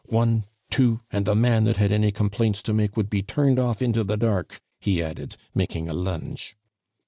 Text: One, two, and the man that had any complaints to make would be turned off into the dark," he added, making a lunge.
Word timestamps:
One, 0.09 0.45
two, 0.71 1.01
and 1.11 1.27
the 1.27 1.35
man 1.35 1.63
that 1.65 1.77
had 1.77 1.91
any 1.91 2.11
complaints 2.11 2.63
to 2.63 2.73
make 2.73 2.97
would 2.97 3.07
be 3.07 3.21
turned 3.21 3.59
off 3.59 3.83
into 3.83 4.03
the 4.03 4.17
dark," 4.17 4.59
he 4.79 4.99
added, 5.03 5.37
making 5.53 5.87
a 5.89 5.93
lunge. 5.93 6.55